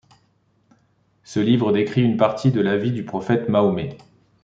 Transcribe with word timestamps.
Ce 1.23 1.39
livre 1.39 1.71
décrit 1.71 2.01
une 2.01 2.17
partie 2.17 2.49
de 2.49 2.59
la 2.59 2.75
vie 2.75 2.91
du 2.91 3.05
prophète 3.05 3.49
Mahomet. 3.49 3.99